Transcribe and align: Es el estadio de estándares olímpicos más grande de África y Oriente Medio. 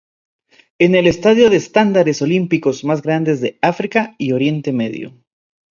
Es 0.79 0.91
el 0.91 1.05
estadio 1.05 1.51
de 1.51 1.57
estándares 1.57 2.23
olímpicos 2.23 2.83
más 2.83 3.03
grande 3.03 3.35
de 3.37 3.59
África 3.61 4.15
y 4.17 4.31
Oriente 4.31 4.73
Medio. 4.73 5.13